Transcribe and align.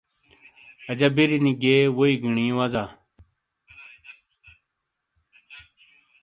اجا 0.89 1.07
بِیرینی 1.15 1.53
گئیے 1.61 1.79
ووئی 1.95 2.15
گینی 2.21 2.45
وزا۔ 2.57 2.83